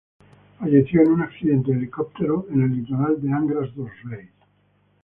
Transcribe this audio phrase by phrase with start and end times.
[0.59, 4.31] Falleció en un accidente de helicóptero en el litoral de Angra dos Reis.